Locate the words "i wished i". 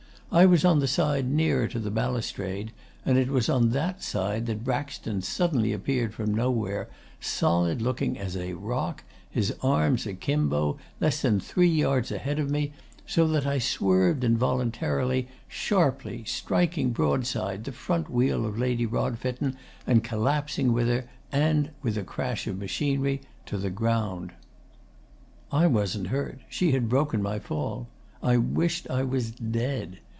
28.23-29.03